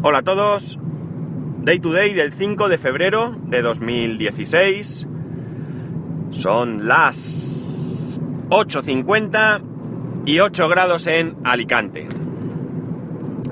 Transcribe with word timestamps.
Hola 0.00 0.18
a 0.18 0.22
todos. 0.22 0.78
Day 1.64 1.80
to 1.80 1.92
day 1.92 2.14
del 2.14 2.32
5 2.32 2.68
de 2.68 2.78
febrero 2.78 3.34
de 3.46 3.62
2016. 3.62 5.08
Son 6.30 6.86
las 6.86 8.20
8.50 8.48 10.24
y 10.24 10.38
8 10.38 10.68
grados 10.68 11.08
en 11.08 11.36
Alicante. 11.42 12.06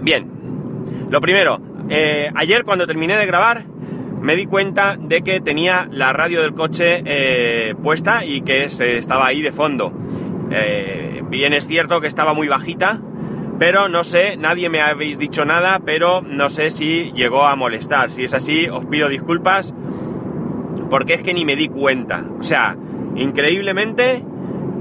Bien, 0.03 0.31
lo 1.11 1.21
primero, 1.21 1.61
eh, 1.89 2.31
ayer 2.37 2.63
cuando 2.63 2.87
terminé 2.87 3.17
de 3.17 3.27
grabar 3.27 3.65
me 4.23 4.37
di 4.37 4.47
cuenta 4.47 4.97
de 5.01 5.23
que 5.23 5.41
tenía 5.41 5.89
la 5.91 6.13
radio 6.13 6.43
del 6.43 6.55
coche 6.55 7.03
eh, 7.07 7.75
puesta 7.83 8.25
y 8.25 8.43
que 8.43 8.71
se 8.71 8.99
estaba 8.99 9.27
ahí 9.27 9.43
de 9.43 9.51
fondo. 9.51 9.93
Eh, 10.53 11.25
bien 11.29 11.55
es 11.55 11.67
cierto 11.67 12.01
que 12.01 12.07
estaba 12.07 12.35
muy 12.35 12.47
bajita, 12.47 13.01
pero 13.59 13.89
no 13.89 14.05
sé, 14.05 14.37
nadie 14.37 14.69
me 14.69 14.81
habéis 14.81 15.19
dicho 15.19 15.45
nada, 15.45 15.81
pero 15.85 16.21
no 16.21 16.51
sé 16.51 16.71
si 16.71 17.13
llegó 17.13 17.45
a 17.47 17.57
molestar. 17.57 18.11
Si 18.11 18.25
es 18.25 18.35
así, 18.35 18.69
os 18.69 18.85
pido 18.87 19.09
disculpas, 19.09 19.75
porque 20.91 21.15
es 21.15 21.23
que 21.23 21.33
ni 21.33 21.45
me 21.45 21.57
di 21.57 21.69
cuenta. 21.69 22.25
O 22.39 22.43
sea, 22.43 22.77
increíblemente, 23.15 24.23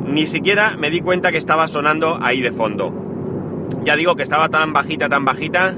ni 0.06 0.26
siquiera 0.26 0.76
me 0.78 0.90
di 0.90 1.00
cuenta 1.00 1.32
que 1.32 1.38
estaba 1.38 1.68
sonando 1.68 2.20
ahí 2.22 2.42
de 2.42 2.52
fondo. 2.52 2.94
Ya 3.84 3.96
digo 3.96 4.16
que 4.16 4.24
estaba 4.24 4.50
tan 4.50 4.74
bajita, 4.74 5.08
tan 5.08 5.24
bajita, 5.24 5.76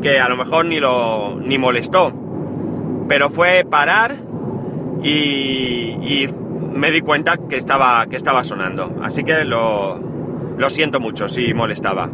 que 0.00 0.18
a 0.18 0.28
lo 0.28 0.36
mejor 0.36 0.64
ni 0.64 0.80
lo 0.80 1.36
ni 1.36 1.58
molestó. 1.58 2.12
Pero 3.06 3.28
fue 3.28 3.66
parar 3.68 4.16
y, 5.02 5.98
y 6.00 6.28
me 6.72 6.90
di 6.90 7.02
cuenta 7.02 7.36
que 7.36 7.56
estaba, 7.56 8.06
que 8.06 8.16
estaba 8.16 8.44
sonando. 8.44 8.96
Así 9.02 9.24
que 9.24 9.44
lo, 9.44 10.13
lo 10.56 10.70
siento 10.70 11.00
mucho 11.00 11.28
si 11.28 11.52
molestaba. 11.54 12.08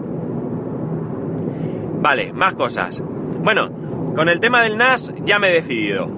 Vale, 2.00 2.32
más 2.32 2.54
cosas. 2.54 3.02
Bueno, 3.42 3.70
con 4.14 4.28
el 4.28 4.40
tema 4.40 4.62
del 4.62 4.76
NAS 4.76 5.12
ya 5.24 5.38
me 5.38 5.48
he 5.48 5.52
decidido. 5.52 6.10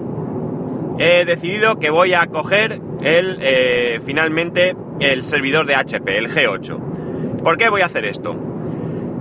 He 0.99 1.25
decidido 1.25 1.79
que 1.79 1.89
voy 1.89 2.13
a 2.13 2.27
coger 2.27 2.79
el, 3.01 3.39
eh, 3.41 3.99
finalmente 4.05 4.75
el 4.99 5.23
servidor 5.23 5.65
de 5.65 5.75
HP, 5.75 6.17
el 6.17 6.29
G8. 6.29 7.41
¿Por 7.43 7.57
qué 7.57 7.69
voy 7.69 7.81
a 7.81 7.87
hacer 7.87 8.05
esto? 8.05 8.35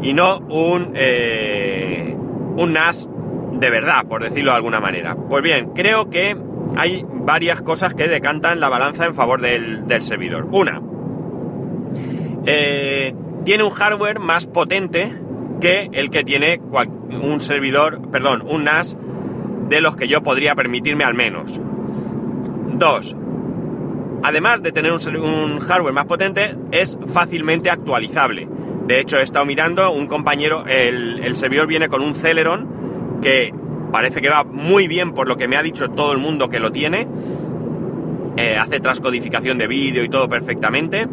Y 0.02 0.12
no 0.12 0.38
un, 0.38 0.92
eh, 0.94 2.14
un 2.56 2.72
NAS 2.72 3.08
de 3.52 3.70
verdad, 3.70 4.04
por 4.06 4.22
decirlo 4.22 4.52
de 4.52 4.58
alguna 4.58 4.80
manera. 4.80 5.16
Pues 5.16 5.42
bien, 5.42 5.70
creo 5.74 6.10
que 6.10 6.36
hay 6.76 7.04
varias 7.08 7.60
cosas 7.62 7.94
que 7.94 8.08
decantan 8.08 8.60
la 8.60 8.68
balanza 8.68 9.06
en 9.06 9.14
favor 9.14 9.40
del, 9.40 9.86
del 9.86 10.02
servidor. 10.02 10.48
Una, 10.52 10.80
eh, 12.46 13.14
tiene 13.44 13.64
un 13.64 13.70
hardware 13.70 14.18
más 14.18 14.46
potente 14.46 15.16
que 15.60 15.88
el 15.92 16.10
que 16.10 16.24
tiene 16.24 16.60
un 17.22 17.40
servidor, 17.40 18.10
perdón, 18.10 18.42
un 18.46 18.64
NAS 18.64 18.96
de 19.68 19.80
los 19.80 19.96
que 19.96 20.08
yo 20.08 20.22
podría 20.22 20.54
permitirme 20.54 21.04
al 21.04 21.14
menos. 21.14 21.60
Dos, 22.74 23.14
además 24.22 24.62
de 24.62 24.72
tener 24.72 24.92
un, 24.92 25.60
hardware 25.60 25.92
más 25.92 26.06
potente, 26.06 26.56
es 26.72 26.98
fácilmente 27.06 27.70
actualizable. 27.70 28.48
De 28.86 29.00
hecho, 29.00 29.18
he 29.18 29.22
estado 29.22 29.44
mirando, 29.44 29.90
un 29.92 30.06
compañero, 30.06 30.64
el, 30.66 31.36
servidor 31.36 31.66
viene 31.66 31.88
con 31.88 32.02
un 32.02 32.14
Celeron 32.14 33.20
que 33.22 33.54
parece 33.92 34.20
que 34.20 34.28
va 34.28 34.42
muy 34.42 34.88
bien 34.88 35.12
por 35.12 35.28
lo 35.28 35.36
que 35.36 35.46
me 35.46 35.56
ha 35.56 35.62
dicho 35.62 35.90
todo 35.90 36.12
el 36.12 36.18
mundo 36.18 36.48
que 36.48 36.58
lo 36.58 36.72
tiene. 36.72 37.06
Eh, 38.36 38.56
hace 38.56 38.80
transcodificación 38.80 39.58
de 39.58 39.66
vídeo 39.68 40.02
y 40.02 40.08
todo 40.08 40.28
perfectamente. 40.28 41.06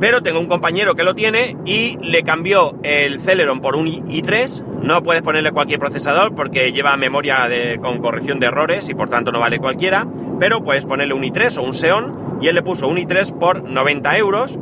Pero 0.00 0.22
tengo 0.22 0.40
un 0.40 0.46
compañero 0.46 0.94
que 0.94 1.04
lo 1.04 1.14
tiene 1.14 1.58
y 1.66 1.98
le 2.00 2.22
cambió 2.22 2.74
el 2.82 3.20
Celeron 3.20 3.60
por 3.60 3.76
un 3.76 3.86
i3. 3.86 4.64
No 4.82 5.02
puedes 5.02 5.20
ponerle 5.20 5.52
cualquier 5.52 5.78
procesador 5.78 6.34
porque 6.34 6.72
lleva 6.72 6.96
memoria 6.96 7.46
con 7.82 7.98
corrección 7.98 8.40
de 8.40 8.46
errores 8.46 8.88
y 8.88 8.94
por 8.94 9.10
tanto 9.10 9.30
no 9.30 9.40
vale 9.40 9.58
cualquiera. 9.58 10.06
Pero 10.38 10.64
puedes 10.64 10.86
ponerle 10.86 11.12
un 11.12 11.22
i3 11.22 11.58
o 11.58 11.62
un 11.62 11.74
Xeon 11.74 12.38
y 12.40 12.48
él 12.48 12.54
le 12.54 12.62
puso 12.62 12.88
un 12.88 12.96
i3 12.96 13.38
por 13.38 13.62
90 13.62 14.16
euros. 14.16 14.58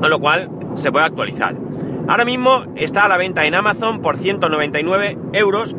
Con 0.00 0.10
lo 0.10 0.20
cual 0.20 0.48
se 0.76 0.92
puede 0.92 1.04
actualizar. 1.04 1.56
Ahora 2.06 2.24
mismo 2.24 2.66
está 2.76 3.04
a 3.04 3.08
la 3.08 3.16
venta 3.16 3.46
en 3.46 3.56
Amazon 3.56 4.00
por 4.00 4.16
199 4.16 5.18
euros 5.32 5.74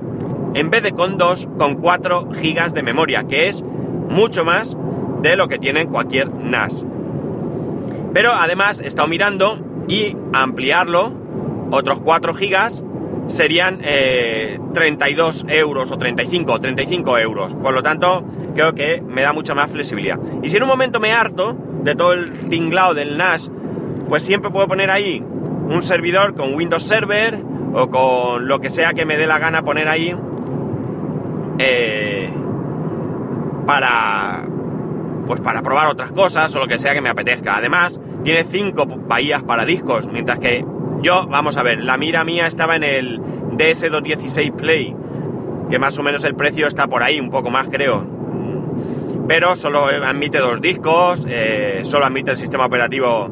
en 0.55 0.69
vez 0.69 0.83
de 0.83 0.91
con 0.91 1.17
2 1.17 1.47
con 1.57 1.75
4 1.75 2.31
gigas 2.33 2.73
de 2.73 2.83
memoria, 2.83 3.23
que 3.27 3.47
es 3.47 3.63
mucho 4.09 4.43
más 4.43 4.75
de 5.21 5.37
lo 5.37 5.47
que 5.47 5.57
tiene 5.57 5.87
cualquier 5.87 6.29
NAS. 6.33 6.85
Pero 8.13 8.33
además 8.33 8.81
he 8.81 8.87
estado 8.87 9.07
mirando 9.07 9.59
y 9.87 10.15
ampliarlo, 10.33 11.13
otros 11.71 12.01
4 12.01 12.33
gigas, 12.33 12.83
serían 13.27 13.79
32 14.73 15.45
eh, 15.47 15.59
euros 15.59 15.91
o 15.91 15.97
35 15.97 16.51
o 16.51 16.59
35 16.59 17.17
euros. 17.19 17.55
Por 17.55 17.73
lo 17.73 17.83
tanto, 17.83 18.23
creo 18.55 18.73
que 18.73 19.01
me 19.01 19.21
da 19.21 19.33
mucha 19.33 19.53
más 19.53 19.71
flexibilidad. 19.71 20.19
Y 20.41 20.49
si 20.49 20.57
en 20.57 20.63
un 20.63 20.69
momento 20.69 20.99
me 20.99 21.11
harto 21.11 21.55
de 21.83 21.95
todo 21.95 22.13
el 22.13 22.31
tinglado 22.49 22.93
del 22.93 23.17
NAS, 23.17 23.51
pues 24.07 24.23
siempre 24.23 24.49
puedo 24.51 24.67
poner 24.67 24.89
ahí 24.89 25.23
un 25.69 25.83
servidor 25.83 26.35
con 26.35 26.55
Windows 26.55 26.83
Server 26.83 27.39
o 27.73 27.89
con 27.89 28.47
lo 28.47 28.59
que 28.59 28.69
sea 28.69 28.93
que 28.93 29.05
me 29.05 29.17
dé 29.17 29.27
la 29.27 29.37
gana 29.37 29.63
poner 29.63 29.87
ahí 29.87 30.15
eh, 31.59 32.33
para 33.67 34.47
pues 35.29 35.41
para 35.41 35.61
probar 35.61 35.85
otras 35.89 36.11
cosas 36.11 36.55
o 36.55 36.59
lo 36.59 36.67
que 36.67 36.79
sea 36.79 36.95
que 36.95 37.01
me 37.01 37.09
apetezca. 37.09 37.55
Además, 37.55 38.01
tiene 38.23 38.45
cinco 38.45 38.87
bahías 38.87 39.43
para 39.43 39.63
discos, 39.63 40.07
mientras 40.07 40.39
que 40.39 40.65
yo, 41.03 41.27
vamos 41.27 41.55
a 41.55 41.61
ver, 41.61 41.83
la 41.83 41.97
mira 41.97 42.23
mía 42.23 42.47
estaba 42.47 42.75
en 42.75 42.83
el 42.83 43.19
DS216 43.51 44.55
Play, 44.55 44.95
que 45.69 45.77
más 45.77 45.99
o 45.99 46.01
menos 46.01 46.23
el 46.23 46.33
precio 46.33 46.65
está 46.65 46.87
por 46.87 47.03
ahí, 47.03 47.19
un 47.19 47.29
poco 47.29 47.51
más 47.51 47.69
creo. 47.69 48.07
Pero 49.27 49.55
solo 49.55 49.85
admite 49.85 50.39
dos 50.39 50.59
discos, 50.61 51.27
eh, 51.29 51.81
solo 51.83 52.05
admite 52.07 52.31
el 52.31 52.37
sistema 52.37 52.65
operativo 52.65 53.29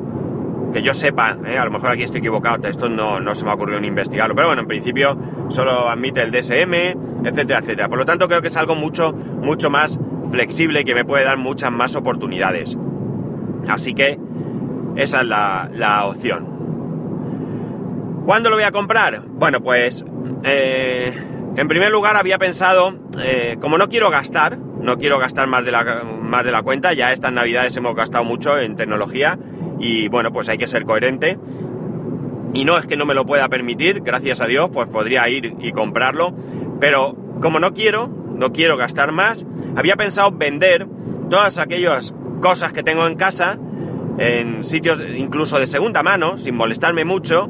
que 0.71 0.83
yo 0.83 0.93
sepa, 0.93 1.35
eh, 1.47 1.57
a 1.57 1.65
lo 1.65 1.71
mejor 1.71 1.89
aquí 1.89 2.03
estoy 2.03 2.19
equivocado, 2.19 2.67
esto 2.67 2.89
no, 2.89 3.19
no 3.19 3.33
se 3.33 3.43
me 3.43 3.49
ha 3.49 3.55
ocurrido 3.55 3.79
ni 3.79 3.87
investigarlo, 3.87 4.35
pero 4.35 4.49
bueno, 4.49 4.61
en 4.61 4.67
principio 4.67 5.17
solo 5.49 5.89
admite 5.89 6.21
el 6.21 6.29
DSM, 6.29 7.25
etcétera, 7.25 7.61
etcétera. 7.61 7.89
Por 7.89 7.97
lo 7.97 8.05
tanto, 8.05 8.27
creo 8.27 8.43
que 8.43 8.49
es 8.49 8.57
algo 8.57 8.75
mucho, 8.75 9.13
mucho 9.13 9.71
más 9.71 9.99
flexible 10.31 10.83
que 10.85 10.95
me 10.95 11.05
puede 11.05 11.25
dar 11.25 11.37
muchas 11.37 11.71
más 11.71 11.95
oportunidades. 11.95 12.77
Así 13.67 13.93
que 13.93 14.19
esa 14.95 15.21
es 15.21 15.27
la, 15.27 16.05
opción. 16.05 16.57
¿Cuándo 18.25 18.49
lo 18.49 18.55
voy 18.55 18.65
a 18.65 18.71
comprar? 18.71 19.23
Bueno, 19.27 19.61
pues 19.61 20.03
eh, 20.43 21.13
en 21.55 21.67
primer 21.67 21.91
lugar 21.91 22.17
había 22.17 22.37
pensado, 22.37 22.93
eh, 23.21 23.57
como 23.61 23.77
no 23.77 23.89
quiero 23.89 24.09
gastar, 24.09 24.57
no 24.57 24.97
quiero 24.97 25.19
gastar 25.19 25.47
más 25.47 25.65
de, 25.65 25.71
la, 25.71 26.03
más 26.03 26.43
de 26.43 26.51
la 26.51 26.61
cuenta, 26.61 26.93
ya 26.93 27.11
estas 27.11 27.31
navidades 27.31 27.75
hemos 27.77 27.95
gastado 27.95 28.23
mucho 28.23 28.57
en 28.59 28.75
tecnología 28.75 29.37
y 29.79 30.07
bueno, 30.09 30.31
pues 30.31 30.49
hay 30.49 30.57
que 30.57 30.67
ser 30.67 30.85
coherente. 30.85 31.37
Y 32.53 32.65
no 32.65 32.77
es 32.77 32.87
que 32.87 32.97
no 32.97 33.05
me 33.05 33.13
lo 33.13 33.25
pueda 33.25 33.49
permitir, 33.49 34.01
gracias 34.01 34.41
a 34.41 34.47
Dios, 34.47 34.69
pues 34.73 34.87
podría 34.87 35.27
ir 35.29 35.55
y 35.59 35.71
comprarlo, 35.71 36.33
pero 36.79 37.15
como 37.41 37.59
no 37.59 37.73
quiero, 37.73 38.07
no 38.07 38.51
quiero 38.51 38.77
gastar 38.77 39.11
más, 39.11 39.45
había 39.77 39.95
pensado 39.95 40.31
vender 40.31 40.87
todas 41.29 41.59
aquellas 41.59 42.11
cosas 42.41 42.73
que 42.73 42.81
tengo 42.81 43.05
en 43.05 43.15
casa, 43.15 43.59
en 44.17 44.63
sitios 44.63 44.97
incluso 45.15 45.59
de 45.59 45.67
segunda 45.67 46.01
mano, 46.01 46.37
sin 46.37 46.55
molestarme 46.55 47.05
mucho, 47.05 47.47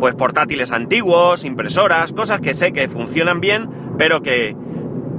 pues 0.00 0.14
portátiles 0.14 0.72
antiguos, 0.72 1.44
impresoras, 1.44 2.14
cosas 2.14 2.40
que 2.40 2.54
sé 2.54 2.72
que 2.72 2.88
funcionan 2.88 3.40
bien, 3.40 3.68
pero 3.98 4.22
que, 4.22 4.56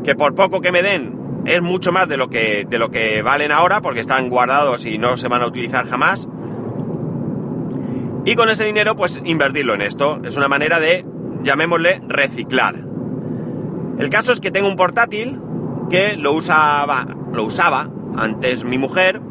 que 0.03 0.15
por 0.15 0.33
poco 0.33 0.61
que 0.61 0.71
me 0.71 0.81
den 0.81 1.43
es 1.45 1.61
mucho 1.61 1.91
más 1.91 2.09
de 2.09 2.17
lo 2.17 2.27
que 2.27 2.65
de 2.67 2.79
lo 2.79 2.89
que 2.89 3.21
valen 3.21 3.51
ahora 3.51 3.81
porque 3.81 3.99
están 3.99 4.29
guardados 4.29 4.85
y 4.87 4.97
no 4.97 5.15
se 5.15 5.27
van 5.27 5.43
a 5.43 5.47
utilizar 5.47 5.87
jamás. 5.87 6.27
Y 8.25 8.33
con 8.33 8.49
ese 8.49 8.65
dinero 8.65 8.95
pues 8.95 9.21
invertirlo 9.23 9.75
en 9.75 9.83
esto, 9.83 10.19
es 10.23 10.35
una 10.37 10.47
manera 10.47 10.79
de 10.79 11.05
llamémosle 11.43 12.01
reciclar. 12.07 12.83
El 13.99 14.09
caso 14.09 14.31
es 14.31 14.39
que 14.39 14.49
tengo 14.49 14.67
un 14.67 14.75
portátil 14.75 15.39
que 15.91 16.15
lo 16.15 16.31
usaba, 16.31 17.05
lo 17.33 17.43
usaba 17.43 17.89
antes 18.15 18.63
mi 18.63 18.77
mujer 18.77 19.21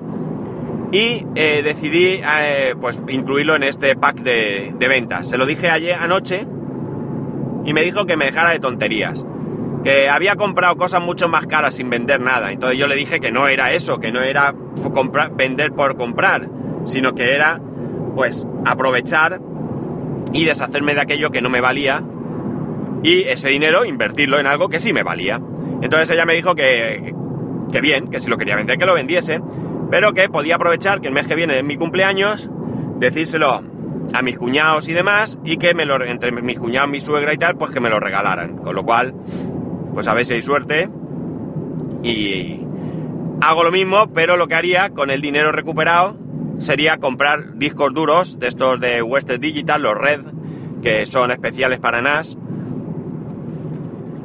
y 0.93 1.25
eh, 1.35 1.63
decidí 1.65 2.21
eh, 2.23 2.75
pues 2.79 3.03
incluirlo 3.09 3.57
en 3.57 3.63
este 3.63 3.97
pack 3.97 4.21
de, 4.21 4.75
ventas. 4.79 5.29
Se 5.29 5.39
lo 5.39 5.47
dije 5.47 5.71
ayer 5.71 5.95
anoche 5.95 6.47
y 7.65 7.73
me 7.73 7.83
dijo 7.83 8.05
que 8.05 8.17
me 8.17 8.27
dejara 8.27 8.51
de 8.51 8.61
tonterías. 8.61 9.25
Que 9.85 10.11
había 10.11 10.37
comprado 10.37 10.77
cosas 10.77 11.01
mucho 11.01 11.29
más 11.31 11.47
caras 11.47 11.77
sin 11.77 11.89
vender 11.89 12.21
nada. 12.21 12.53
Entonces 12.53 12.79
yo 12.79 12.87
le 12.87 12.97
dije 12.97 13.21
que 13.21 13.33
no 13.33 13.49
era 13.49 13.73
eso, 13.73 13.99
que 13.99 14.13
no 14.13 14.21
era 14.21 14.55
comprar, 14.93 15.35
vender 15.35 15.73
por 15.73 15.97
comprar, 15.97 16.51
sino 16.85 17.15
que 17.15 17.35
era 17.35 17.59
pues 18.15 18.47
aprovechar 18.67 19.41
y 20.35 20.45
deshacerme 20.45 20.95
de 20.95 21.01
aquello 21.01 21.31
que 21.31 21.41
no 21.41 21.49
me 21.49 21.63
valía 21.63 22.03
y 23.03 23.23
ese 23.23 23.49
dinero 23.49 23.87
invertirlo 23.87 24.39
en 24.39 24.47
algo 24.47 24.69
que 24.69 24.79
sí 24.79 24.93
me 24.93 25.03
valía. 25.03 25.41
Entonces 25.83 26.11
ella 26.11 26.27
me 26.27 26.35
dijo 26.35 26.55
que, 26.55 27.15
que 27.73 27.81
bien, 27.81 28.09
que 28.09 28.21
si 28.21 28.29
lo 28.29 28.37
quería 28.37 28.57
vender, 28.57 28.79
que 28.79 28.87
lo 28.87 28.95
vendiese, 28.95 29.41
pero 29.91 30.13
que 30.13 30.29
podía 30.29 30.57
aprovechar 30.57 31.01
que 31.01 31.09
el 31.09 31.15
mes 31.15 31.27
que 31.27 31.35
viene 31.35 31.59
es 31.59 31.65
mi 31.65 31.77
cumpleaños, 31.77 32.51
decírselo 32.99 33.63
a 34.13 34.23
mis 34.23 34.39
cuñados 34.39 34.89
y 34.89 34.93
demás, 34.93 35.39
y 35.45 35.57
que 35.57 35.75
me 35.75 35.85
lo, 35.85 36.03
entre 36.05 36.33
mis 36.33 36.59
cuñados, 36.59 36.91
mi 36.91 37.01
suegra 37.01 37.33
y 37.33 37.39
tal, 37.39 37.57
pues 37.57 37.71
que 37.71 37.81
me 37.81 37.91
lo 37.91 38.01
regalaran. 38.01 38.59
Con 38.59 38.75
lo 38.75 38.85
cual, 38.85 39.15
pues 39.95 40.07
a 40.09 40.15
ver 40.15 40.25
si 40.25 40.35
hay 40.35 40.43
suerte. 40.43 40.89
Y 42.03 42.61
hago 43.41 43.65
lo 43.65 43.71
mismo, 43.71 44.13
pero 44.13 44.37
lo 44.37 44.49
que 44.49 44.55
haría 44.55 44.91
con 44.91 45.11
el 45.11 45.21
dinero 45.21 45.53
recuperado 45.53 46.17
sería 46.59 46.99
comprar 46.99 47.57
discos 47.57 47.93
duros 47.95 48.39
de 48.39 48.49
estos 48.49 48.81
de 48.81 49.03
Western 49.03 49.41
Digital, 49.41 49.83
los 49.83 49.97
Red, 49.97 50.21
que 50.83 51.07
son 51.07 51.31
especiales 51.31 51.79
para 51.81 52.01
NAS. 52.01 52.37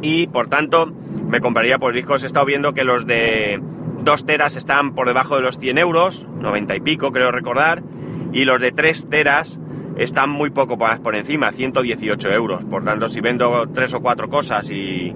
Y 0.01 0.27
por 0.27 0.47
tanto, 0.47 0.93
me 1.27 1.41
compraría 1.41 1.77
pues 1.79 1.95
discos. 1.95 2.23
He 2.23 2.27
estado 2.27 2.45
viendo 2.45 2.73
que 2.73 2.83
los 2.83 3.05
de 3.05 3.61
2 4.03 4.25
teras 4.25 4.55
están 4.55 4.93
por 4.93 5.07
debajo 5.07 5.35
de 5.35 5.41
los 5.41 5.57
100 5.57 5.77
euros, 5.77 6.27
90 6.39 6.75
y 6.75 6.79
pico 6.81 7.11
creo 7.11 7.31
recordar, 7.31 7.83
y 8.33 8.45
los 8.45 8.59
de 8.59 8.71
3 8.71 9.09
teras 9.09 9.59
están 9.97 10.29
muy 10.29 10.49
poco 10.49 10.77
por 10.77 11.15
encima, 11.15 11.51
118 11.51 12.31
euros. 12.31 12.65
Por 12.65 12.83
tanto, 12.83 13.09
si 13.09 13.21
vendo 13.21 13.69
3 13.73 13.93
o 13.93 14.01
4 14.01 14.29
cosas 14.29 14.69
y, 14.69 15.15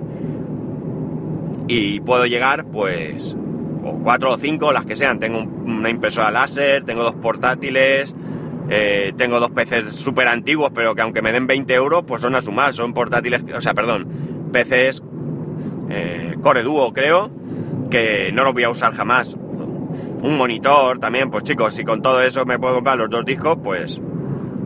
y 1.68 2.00
puedo 2.02 2.26
llegar, 2.26 2.66
pues, 2.66 3.36
o 3.84 4.00
4 4.04 4.32
o 4.34 4.38
5, 4.38 4.74
las 4.74 4.86
que 4.86 4.96
sean. 4.96 5.20
Tengo 5.20 5.44
una 5.44 5.90
impresora 5.90 6.32
láser, 6.32 6.84
tengo 6.86 7.04
dos 7.04 7.16
portátiles, 7.16 8.16
eh, 8.70 9.14
tengo 9.18 9.40
dos 9.40 9.50
PCs 9.52 9.96
súper 9.96 10.28
antiguos, 10.28 10.72
pero 10.74 10.96
que 10.96 11.02
aunque 11.02 11.22
me 11.22 11.32
den 11.32 11.48
20 11.48 11.74
euros, 11.74 12.04
pues 12.06 12.22
son 12.22 12.36
a 12.36 12.42
sumar, 12.42 12.74
son 12.74 12.94
portátiles, 12.94 13.44
o 13.56 13.62
sea, 13.62 13.74
perdón, 13.74 14.08
PCs 14.52 15.02
eh, 15.90 16.36
Core 16.42 16.64
Duo, 16.64 16.94
creo, 16.94 17.32
que 17.90 18.32
no 18.32 18.44
los 18.44 18.54
voy 18.54 18.64
a 18.64 18.70
usar 18.70 18.94
jamás. 18.94 19.34
Un 19.34 20.38
monitor 20.38 21.00
también, 21.00 21.32
pues 21.32 21.44
chicos, 21.44 21.74
si 21.74 21.84
con 21.84 22.02
todo 22.02 22.22
eso 22.22 22.46
me 22.46 22.60
puedo 22.60 22.76
comprar 22.76 22.98
los 22.98 23.10
dos 23.10 23.26
discos, 23.26 23.58
pues, 23.64 24.00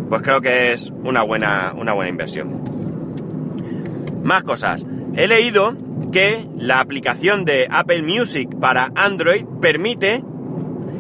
pues 0.10 0.22
creo 0.22 0.42
que 0.42 0.74
es 0.74 0.92
una 1.04 1.24
buena, 1.24 1.74
una 1.76 1.94
buena 1.94 2.10
inversión. 2.10 2.62
Más 4.24 4.44
cosas. 4.44 4.86
He 5.16 5.28
leído 5.28 5.76
que 6.12 6.48
la 6.58 6.80
aplicación 6.80 7.46
de 7.46 7.68
Apple 7.70 8.02
Music 8.02 8.50
para 8.60 8.92
Android 8.96 9.46
permite 9.62 10.24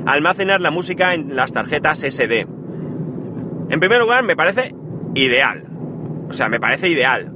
almacenar 0.05 0.61
la 0.61 0.71
música 0.71 1.13
en 1.13 1.35
las 1.35 1.51
tarjetas 1.51 1.99
SD. 1.99 2.41
En 3.69 3.79
primer 3.79 3.99
lugar, 3.99 4.23
me 4.23 4.35
parece 4.35 4.75
ideal. 5.15 5.63
O 6.29 6.33
sea, 6.33 6.49
me 6.49 6.59
parece 6.59 6.89
ideal. 6.89 7.32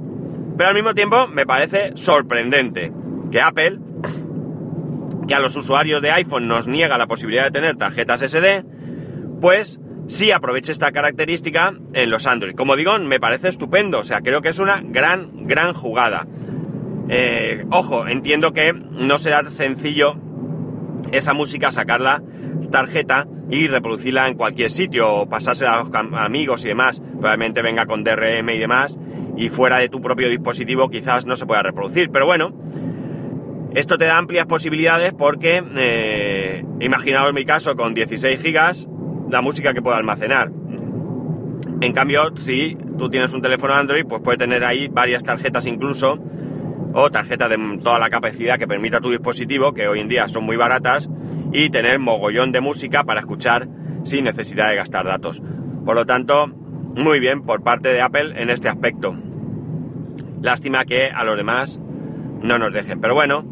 Pero 0.58 0.70
al 0.70 0.74
mismo 0.74 0.92
tiempo 0.92 1.28
me 1.28 1.46
parece 1.46 1.92
sorprendente 1.94 2.92
que 3.30 3.40
Apple 3.40 3.78
que 5.28 5.34
a 5.34 5.38
los 5.38 5.54
usuarios 5.54 6.02
de 6.02 6.10
iPhone 6.10 6.48
nos 6.48 6.66
niega 6.66 6.98
la 6.98 7.06
posibilidad 7.06 7.44
de 7.44 7.50
tener 7.50 7.76
tarjetas 7.76 8.22
SD, 8.22 8.64
pues 9.40 9.78
sí 10.08 10.32
aproveche 10.32 10.72
esta 10.72 10.90
característica 10.90 11.74
en 11.92 12.10
los 12.10 12.26
Android. 12.26 12.56
Como 12.56 12.74
digo, 12.74 12.98
me 12.98 13.20
parece 13.20 13.48
estupendo, 13.48 14.00
o 14.00 14.04
sea, 14.04 14.22
creo 14.22 14.40
que 14.40 14.48
es 14.48 14.58
una 14.58 14.80
gran, 14.82 15.46
gran 15.46 15.74
jugada. 15.74 16.26
Eh, 17.08 17.64
ojo, 17.70 18.08
entiendo 18.08 18.52
que 18.52 18.72
no 18.72 19.18
será 19.18 19.48
sencillo 19.50 20.16
esa 21.12 21.34
música 21.34 21.70
sacarla 21.70 22.22
tarjeta 22.72 23.28
y 23.50 23.68
reproducirla 23.68 24.26
en 24.28 24.34
cualquier 24.34 24.70
sitio 24.70 25.12
o 25.14 25.28
pasársela 25.28 25.74
a 25.74 25.84
los 25.84 25.94
amigos 25.94 26.64
y 26.64 26.68
demás. 26.68 27.00
Probablemente 27.00 27.62
venga 27.62 27.86
con 27.86 28.02
DRM 28.02 28.48
y 28.50 28.58
demás 28.58 28.96
y 29.38 29.48
fuera 29.50 29.78
de 29.78 29.88
tu 29.88 30.00
propio 30.00 30.28
dispositivo 30.28 30.90
quizás 30.90 31.24
no 31.24 31.36
se 31.36 31.46
pueda 31.46 31.62
reproducir. 31.62 32.10
Pero 32.10 32.26
bueno, 32.26 32.52
esto 33.74 33.96
te 33.96 34.06
da 34.06 34.18
amplias 34.18 34.46
posibilidades 34.46 35.14
porque, 35.16 35.62
eh, 35.76 36.64
imaginaos 36.80 37.32
mi 37.32 37.44
caso 37.44 37.76
con 37.76 37.94
16 37.94 38.42
gigas, 38.42 38.88
la 39.30 39.40
música 39.40 39.72
que 39.72 39.80
puedo 39.80 39.96
almacenar. 39.96 40.50
En 41.80 41.92
cambio, 41.92 42.36
si 42.36 42.76
tú 42.98 43.08
tienes 43.08 43.32
un 43.32 43.40
teléfono 43.40 43.74
Android, 43.74 44.04
pues 44.04 44.20
puede 44.22 44.38
tener 44.38 44.64
ahí 44.64 44.88
varias 44.88 45.22
tarjetas 45.22 45.66
incluso, 45.66 46.18
o 46.92 47.10
tarjetas 47.10 47.48
de 47.48 47.78
toda 47.84 48.00
la 48.00 48.10
capacidad 48.10 48.58
que 48.58 48.66
permita 48.66 49.00
tu 49.00 49.10
dispositivo, 49.10 49.72
que 49.72 49.86
hoy 49.86 50.00
en 50.00 50.08
día 50.08 50.26
son 50.26 50.44
muy 50.44 50.56
baratas, 50.56 51.08
y 51.52 51.70
tener 51.70 52.00
mogollón 52.00 52.50
de 52.50 52.60
música 52.60 53.04
para 53.04 53.20
escuchar 53.20 53.68
sin 54.02 54.24
necesidad 54.24 54.70
de 54.70 54.76
gastar 54.76 55.06
datos. 55.06 55.40
Por 55.84 55.94
lo 55.94 56.04
tanto, 56.04 56.48
muy 56.48 57.20
bien 57.20 57.42
por 57.42 57.62
parte 57.62 57.90
de 57.90 58.00
Apple 58.00 58.32
en 58.36 58.50
este 58.50 58.68
aspecto. 58.68 59.16
Lástima 60.42 60.84
que 60.84 61.10
a 61.10 61.24
los 61.24 61.36
demás 61.36 61.80
no 62.42 62.58
nos 62.58 62.72
dejen. 62.72 63.00
Pero 63.00 63.14
bueno, 63.14 63.44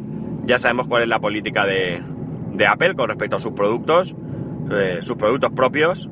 ya 0.44 0.58
sabemos 0.58 0.86
cuál 0.86 1.02
es 1.02 1.08
la 1.08 1.20
política 1.20 1.66
de, 1.66 2.02
Apple 2.66 2.94
con 2.94 3.08
respecto 3.08 3.36
a 3.36 3.40
sus 3.40 3.52
productos, 3.52 4.14
eh, 4.70 4.98
sus 5.00 5.16
productos 5.16 5.52
propios 5.52 6.08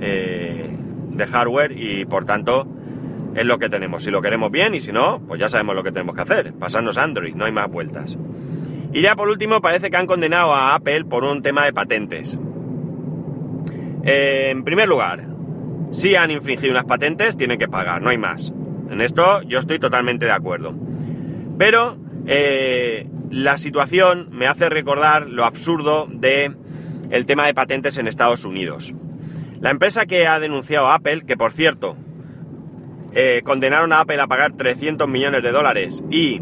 eh, 0.00 0.70
de 1.10 1.26
hardware 1.26 1.72
y 1.72 2.04
por 2.04 2.24
tanto 2.24 2.66
es 3.34 3.44
lo 3.44 3.58
que 3.58 3.68
tenemos. 3.68 4.02
Si 4.02 4.10
lo 4.10 4.22
queremos 4.22 4.50
bien 4.50 4.74
y 4.74 4.80
si 4.80 4.92
no, 4.92 5.20
pues 5.26 5.40
ya 5.40 5.48
sabemos 5.48 5.74
lo 5.74 5.84
que 5.84 5.92
tenemos 5.92 6.14
que 6.14 6.22
hacer, 6.22 6.54
pasarnos 6.54 6.98
Android, 6.98 7.34
no 7.34 7.44
hay 7.44 7.52
más 7.52 7.70
vueltas. 7.70 8.18
Y 8.92 9.02
ya 9.02 9.14
por 9.14 9.28
último 9.28 9.60
parece 9.60 9.90
que 9.90 9.96
han 9.96 10.06
condenado 10.06 10.54
a 10.54 10.74
Apple 10.74 11.04
por 11.04 11.24
un 11.24 11.42
tema 11.42 11.64
de 11.64 11.72
patentes. 11.72 12.38
Eh, 14.04 14.50
en 14.50 14.64
primer 14.64 14.88
lugar, 14.88 15.26
si 15.90 16.16
han 16.16 16.30
infringido 16.30 16.72
unas 16.72 16.84
patentes, 16.84 17.36
tienen 17.36 17.58
que 17.58 17.68
pagar, 17.68 18.00
no 18.00 18.10
hay 18.10 18.18
más. 18.18 18.52
En 18.90 19.00
esto 19.00 19.42
yo 19.42 19.58
estoy 19.58 19.78
totalmente 19.78 20.26
de 20.26 20.32
acuerdo. 20.32 20.74
Pero 21.58 21.98
la 23.30 23.58
situación 23.58 24.28
me 24.32 24.46
hace 24.46 24.68
recordar 24.68 25.28
lo 25.28 25.44
absurdo 25.44 26.06
de 26.10 26.54
el 27.10 27.26
tema 27.26 27.46
de 27.46 27.54
patentes 27.54 27.98
en 27.98 28.06
Estados 28.06 28.44
Unidos. 28.44 28.94
La 29.60 29.70
empresa 29.70 30.06
que 30.06 30.26
ha 30.26 30.38
denunciado 30.38 30.88
a 30.88 30.94
Apple, 30.94 31.22
que 31.26 31.36
por 31.36 31.52
cierto, 31.52 31.96
eh, 33.12 33.42
condenaron 33.44 33.92
a 33.92 34.00
Apple 34.00 34.20
a 34.20 34.26
pagar 34.26 34.52
300 34.52 35.08
millones 35.08 35.42
de 35.42 35.50
dólares 35.50 36.02
y 36.10 36.40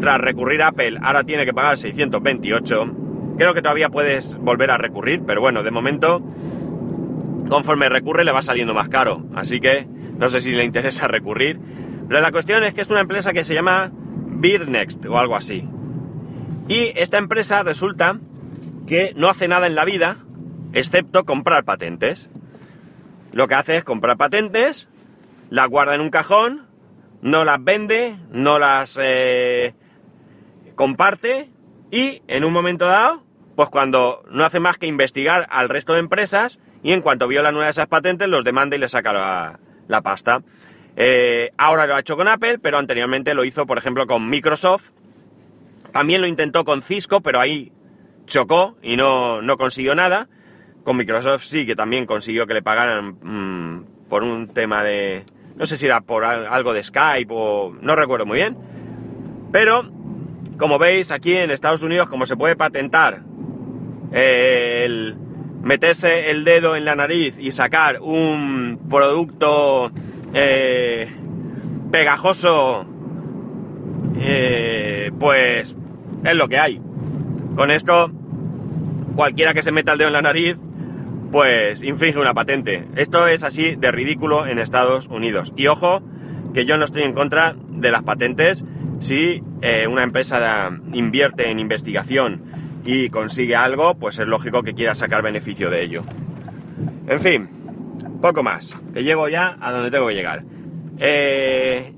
tras 0.00 0.20
recurrir 0.20 0.62
a 0.62 0.68
Apple 0.68 0.98
ahora 1.02 1.24
tiene 1.24 1.46
que 1.46 1.54
pagar 1.54 1.76
628, 1.76 2.96
creo 3.38 3.54
que 3.54 3.62
todavía 3.62 3.88
puedes 3.88 4.36
volver 4.36 4.70
a 4.70 4.78
recurrir, 4.78 5.22
pero 5.26 5.40
bueno, 5.40 5.62
de 5.62 5.70
momento, 5.70 6.22
conforme 7.48 7.88
recurre 7.88 8.24
le 8.24 8.32
va 8.32 8.42
saliendo 8.42 8.74
más 8.74 8.88
caro, 8.88 9.24
así 9.34 9.60
que 9.60 9.86
no 10.18 10.28
sé 10.28 10.40
si 10.40 10.52
le 10.52 10.64
interesa 10.66 11.08
recurrir. 11.08 11.58
Pero 12.08 12.20
la 12.20 12.32
cuestión 12.32 12.64
es 12.64 12.74
que 12.74 12.80
es 12.80 12.88
una 12.88 13.00
empresa 13.00 13.32
que 13.32 13.44
se 13.44 13.54
llama 13.54 13.92
Next 14.26 15.04
o 15.06 15.18
algo 15.18 15.36
así. 15.36 15.68
Y 16.68 16.92
esta 16.96 17.18
empresa 17.18 17.62
resulta 17.62 18.18
que 18.86 19.12
no 19.14 19.28
hace 19.28 19.48
nada 19.48 19.66
en 19.66 19.74
la 19.74 19.84
vida 19.84 20.18
excepto 20.72 21.24
comprar 21.24 21.64
patentes. 21.64 22.30
Lo 23.32 23.46
que 23.48 23.54
hace 23.54 23.76
es 23.76 23.84
comprar 23.84 24.16
patentes, 24.16 24.88
las 25.50 25.68
guarda 25.68 25.94
en 25.94 26.00
un 26.00 26.10
cajón, 26.10 26.66
no 27.20 27.44
las 27.44 27.62
vende, 27.62 28.16
no 28.30 28.58
las 28.58 28.98
eh, 29.00 29.74
comparte 30.74 31.50
y 31.90 32.22
en 32.28 32.44
un 32.44 32.52
momento 32.52 32.86
dado, 32.86 33.24
pues 33.56 33.68
cuando 33.70 34.22
no 34.30 34.44
hace 34.44 34.60
más 34.60 34.78
que 34.78 34.86
investigar 34.86 35.46
al 35.50 35.68
resto 35.68 35.94
de 35.94 36.00
empresas 36.00 36.60
y 36.82 36.92
en 36.92 37.02
cuanto 37.02 37.28
viola 37.28 37.50
una 37.50 37.64
de 37.64 37.70
esas 37.70 37.86
patentes 37.86 38.28
los 38.28 38.44
demanda 38.44 38.76
y 38.76 38.78
le 38.78 38.88
saca 38.88 39.12
la, 39.88 40.02
pasta. 40.02 40.42
Eh, 41.00 41.52
ahora 41.56 41.86
lo 41.86 41.94
ha 41.94 42.00
hecho 42.00 42.16
con 42.16 42.28
Apple, 42.28 42.58
pero 42.58 42.76
anteriormente 42.76 43.32
lo 43.32 43.44
hizo, 43.44 43.66
por 43.66 43.78
ejemplo, 43.78 44.06
con 44.06 44.28
Microsoft 44.28 44.90
también 45.92 46.20
lo 46.20 46.26
intentó 46.26 46.64
con 46.64 46.82
Cisco, 46.82 47.20
pero 47.20 47.40
ahí 47.40 47.72
chocó 48.26 48.76
y 48.82 48.96
no, 48.96 49.40
consiguió 49.58 49.94
nada. 49.94 50.28
Con 50.84 50.96
Microsoft 50.96 51.44
sí 51.44 51.66
que 51.66 51.76
también 51.76 52.06
consiguió 52.06 52.46
que 52.46 52.54
le 52.54 52.62
pagaran 52.62 53.16
mm, 53.20 54.08
por 54.08 54.22
un 54.22 54.48
tema 54.48 54.84
de... 54.84 55.24
No 55.56 55.66
sé 55.66 55.76
si 55.76 55.86
era 55.86 56.00
por 56.00 56.24
algo 56.24 56.72
de 56.72 56.84
Skype 56.84 57.32
o... 57.34 57.76
No 57.80 57.96
recuerdo 57.96 58.26
muy 58.26 58.36
bien. 58.36 58.56
Pero, 59.50 59.90
como 60.56 60.78
veis, 60.78 61.10
aquí 61.10 61.36
en 61.36 61.50
Estados 61.50 61.82
Unidos, 61.82 62.08
como 62.08 62.26
se 62.26 62.36
puede 62.36 62.54
patentar 62.54 63.22
eh, 64.12 64.82
el 64.84 65.16
meterse 65.62 66.30
el 66.30 66.44
dedo 66.44 66.76
en 66.76 66.84
la 66.84 66.94
nariz 66.94 67.34
y 67.38 67.50
sacar 67.50 68.00
un 68.00 68.78
producto 68.88 69.90
eh, 70.34 71.08
pegajoso 71.90 72.86
eh, 74.20 75.10
pues 75.18 75.76
es 76.24 76.36
lo 76.36 76.48
que 76.48 76.58
hay. 76.58 76.80
Con 77.56 77.70
esto, 77.70 78.10
cualquiera 79.16 79.54
que 79.54 79.62
se 79.62 79.72
meta 79.72 79.92
el 79.92 79.98
dedo 79.98 80.08
en 80.08 80.14
la 80.14 80.22
nariz, 80.22 80.56
pues 81.32 81.82
infringe 81.82 82.18
una 82.18 82.34
patente. 82.34 82.86
Esto 82.96 83.26
es 83.26 83.44
así 83.44 83.76
de 83.76 83.90
ridículo 83.90 84.46
en 84.46 84.58
Estados 84.58 85.08
Unidos. 85.08 85.52
Y 85.56 85.66
ojo, 85.66 86.02
que 86.54 86.66
yo 86.66 86.76
no 86.78 86.84
estoy 86.84 87.02
en 87.02 87.12
contra 87.12 87.56
de 87.68 87.90
las 87.90 88.02
patentes 88.02 88.64
si 89.00 89.42
eh, 89.60 89.86
una 89.86 90.02
empresa 90.02 90.70
invierte 90.92 91.50
en 91.50 91.60
investigación 91.60 92.42
y 92.84 93.10
consigue 93.10 93.54
algo, 93.54 93.96
pues 93.96 94.18
es 94.18 94.26
lógico 94.26 94.62
que 94.62 94.74
quiera 94.74 94.94
sacar 94.94 95.22
beneficio 95.22 95.70
de 95.70 95.82
ello. 95.82 96.02
En 97.06 97.20
fin, 97.20 97.48
poco 98.20 98.42
más, 98.42 98.76
que 98.94 99.04
llego 99.04 99.28
ya 99.28 99.56
a 99.60 99.72
donde 99.72 99.90
tengo 99.90 100.08
que 100.08 100.14
llegar. 100.14 100.44
Eh, 100.98 101.94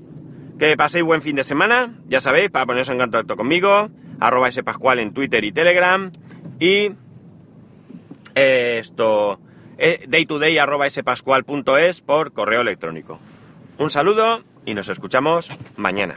que 0.59 0.77
paséis 0.77 1.03
buen 1.03 1.21
fin 1.21 1.35
de 1.35 1.43
semana, 1.43 1.95
ya 2.07 2.19
sabéis, 2.19 2.51
para 2.51 2.65
poneros 2.65 2.89
en 2.89 2.99
contacto 2.99 3.35
conmigo, 3.35 3.89
arroba 4.19 4.49
pascual 4.63 4.99
en 4.99 5.13
Twitter 5.13 5.43
y 5.43 5.51
Telegram. 5.51 6.11
Y 6.59 6.91
eh, 8.35 8.77
esto, 8.79 9.39
eh, 9.77 10.05
daytoday.spascual.es 10.07 12.01
por 12.01 12.33
correo 12.33 12.61
electrónico. 12.61 13.19
Un 13.79 13.89
saludo 13.89 14.43
y 14.65 14.75
nos 14.75 14.89
escuchamos 14.89 15.49
mañana. 15.75 16.13